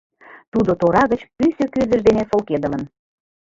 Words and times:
Тудо 0.51 0.71
тора 0.81 1.03
гыч 1.11 1.21
пӱсӧ 1.37 1.65
кӱзыж 1.73 2.01
дене 2.07 2.23
солкедылын. 2.29 2.83